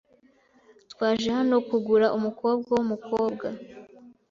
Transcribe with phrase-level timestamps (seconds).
[0.91, 3.47] Twaje hano kugura umukobwa wumukobwa.